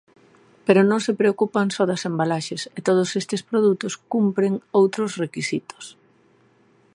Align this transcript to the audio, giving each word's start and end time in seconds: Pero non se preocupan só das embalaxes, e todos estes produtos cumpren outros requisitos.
Pero 0.65 0.81
non 0.89 0.99
se 1.05 1.13
preocupan 1.21 1.67
só 1.75 1.83
das 1.91 2.05
embalaxes, 2.09 2.61
e 2.77 2.79
todos 2.87 3.09
estes 3.21 3.41
produtos 3.49 3.93
cumpren 4.13 4.53
outros 4.81 5.11
requisitos. 5.23 5.85